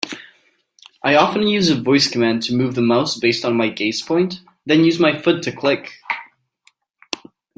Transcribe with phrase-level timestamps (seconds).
[1.03, 4.41] I often use a voice command to move the mouse based on my gaze point,
[4.65, 5.99] then use my foot to click.